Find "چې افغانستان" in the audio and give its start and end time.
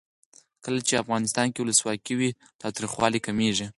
0.87-1.47